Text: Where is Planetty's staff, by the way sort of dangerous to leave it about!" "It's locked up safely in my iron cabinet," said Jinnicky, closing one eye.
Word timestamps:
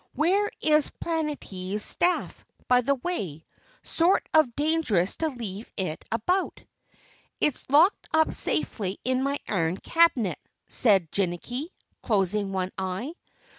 Where 0.13 0.49
is 0.61 0.89
Planetty's 0.99 1.83
staff, 1.85 2.43
by 2.67 2.81
the 2.81 2.95
way 2.95 3.45
sort 3.83 4.27
of 4.33 4.55
dangerous 4.55 5.15
to 5.17 5.27
leave 5.29 5.71
it 5.77 6.03
about!" 6.11 6.63
"It's 7.39 7.69
locked 7.69 8.07
up 8.11 8.33
safely 8.33 8.99
in 9.05 9.21
my 9.21 9.37
iron 9.47 9.77
cabinet," 9.77 10.39
said 10.67 11.11
Jinnicky, 11.11 11.67
closing 12.01 12.51
one 12.51 12.71
eye. 12.79 13.13